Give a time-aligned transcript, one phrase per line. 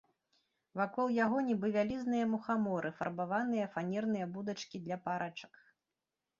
[0.79, 5.53] Вакол яго, нібы вялізныя мухаморы, фарбаваныя фанерныя будачкі для парачак.